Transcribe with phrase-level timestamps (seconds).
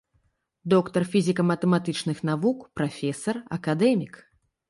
[0.73, 4.13] Доктар фізіка-матэматычных навук, прафесар, акадэмік.